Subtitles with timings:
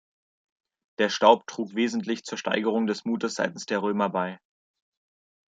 [0.97, 4.39] Der Staub trug wesentlich zur Steigerung des Mutes seitens der Römer bei.